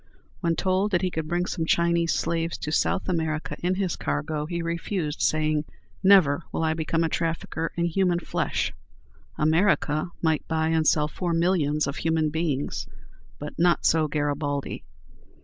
[0.39, 4.47] When told that he could bring some Chinese slaves to South America in his cargo,
[4.47, 5.63] he refused, saying,
[6.03, 8.73] "Never will I become a trafficker in human flesh."
[9.37, 12.87] America might buy and sell four millions of human beings,
[13.37, 14.83] but not so Garibaldi.